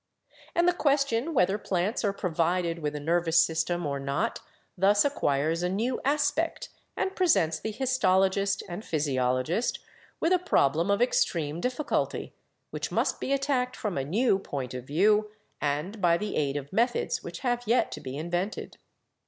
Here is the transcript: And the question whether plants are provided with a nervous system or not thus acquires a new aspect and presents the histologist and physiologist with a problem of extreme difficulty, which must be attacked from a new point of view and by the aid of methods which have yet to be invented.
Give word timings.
And 0.55 0.67
the 0.67 0.73
question 0.73 1.31
whether 1.35 1.59
plants 1.59 2.03
are 2.03 2.11
provided 2.11 2.79
with 2.79 2.95
a 2.95 2.99
nervous 2.99 3.45
system 3.45 3.85
or 3.85 3.99
not 3.99 4.39
thus 4.75 5.05
acquires 5.05 5.61
a 5.61 5.69
new 5.69 6.01
aspect 6.03 6.69
and 6.97 7.15
presents 7.15 7.59
the 7.59 7.71
histologist 7.71 8.63
and 8.67 8.83
physiologist 8.83 9.77
with 10.19 10.33
a 10.33 10.39
problem 10.39 10.89
of 10.89 11.03
extreme 11.03 11.61
difficulty, 11.61 12.33
which 12.71 12.91
must 12.91 13.19
be 13.19 13.31
attacked 13.31 13.75
from 13.75 13.95
a 13.95 14.03
new 14.03 14.39
point 14.39 14.73
of 14.73 14.85
view 14.85 15.29
and 15.61 16.01
by 16.01 16.17
the 16.17 16.35
aid 16.35 16.57
of 16.57 16.73
methods 16.73 17.21
which 17.21 17.41
have 17.41 17.67
yet 17.67 17.91
to 17.91 18.01
be 18.01 18.17
invented. 18.17 18.77